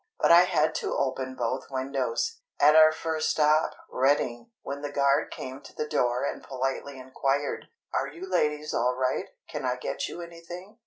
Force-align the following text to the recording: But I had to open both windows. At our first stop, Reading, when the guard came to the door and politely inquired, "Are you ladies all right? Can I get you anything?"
But 0.19 0.31
I 0.31 0.45
had 0.45 0.73
to 0.81 0.97
open 0.97 1.35
both 1.35 1.69
windows. 1.69 2.39
At 2.59 2.75
our 2.75 2.91
first 2.91 3.29
stop, 3.29 3.75
Reading, 3.87 4.49
when 4.63 4.81
the 4.81 4.91
guard 4.91 5.29
came 5.29 5.61
to 5.61 5.75
the 5.75 5.87
door 5.87 6.23
and 6.25 6.41
politely 6.43 6.97
inquired, 6.97 7.67
"Are 7.93 8.07
you 8.07 8.27
ladies 8.27 8.73
all 8.73 8.95
right? 8.95 9.27
Can 9.47 9.63
I 9.63 9.75
get 9.75 10.07
you 10.07 10.19
anything?" 10.19 10.79